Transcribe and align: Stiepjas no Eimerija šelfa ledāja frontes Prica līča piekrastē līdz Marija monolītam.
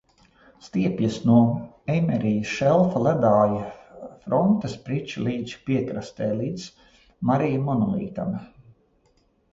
Stiepjas 0.67 1.17
no 1.31 1.35
Eimerija 1.95 2.47
šelfa 2.53 3.03
ledāja 3.07 3.67
frontes 4.23 4.73
Prica 4.87 5.23
līča 5.29 5.61
piekrastē 5.69 6.31
līdz 6.41 6.67
Marija 7.33 7.61
monolītam. 7.69 8.37